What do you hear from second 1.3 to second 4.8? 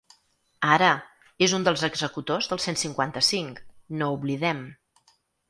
és un dels executors del cent cinquanta-cinc, no ho oblidem.